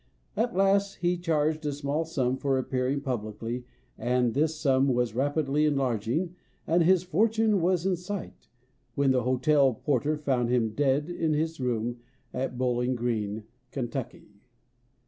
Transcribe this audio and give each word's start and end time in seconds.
At 0.35 0.55
last 0.55 0.95
he 0.95 1.09
8 1.09 1.11
INTRODUCTION 1.17 1.23
charged 1.23 1.65
a 1.67 1.71
small 1.73 2.05
sum 2.05 2.35
for 2.35 2.57
appearing 2.57 3.01
publicly 3.01 3.65
and 3.99 4.33
this 4.33 4.55
sum 4.55 4.87
was 4.87 5.13
rapidly 5.13 5.63
enlarging 5.67 6.33
and 6.65 6.81
his 6.81 7.03
fortune 7.03 7.61
was 7.61 7.85
in 7.85 7.95
sight, 7.95 8.47
when 8.95 9.11
the 9.11 9.21
hotel 9.21 9.75
porter 9.75 10.17
found 10.17 10.49
him 10.49 10.71
dead 10.73 11.07
in 11.07 11.33
his 11.33 11.59
room 11.59 11.99
at 12.33 12.57
Bowling 12.57 12.95
Green, 12.95 13.43
Kentucky. 13.69 14.41